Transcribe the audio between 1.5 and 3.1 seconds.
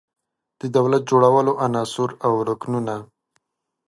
عناصر او رکنونه